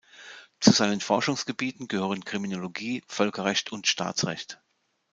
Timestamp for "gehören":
1.87-2.25